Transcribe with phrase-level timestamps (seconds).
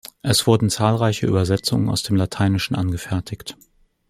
[0.23, 3.55] Es wurden zahlreiche Übersetzungen aus dem Lateinischen angefertigt.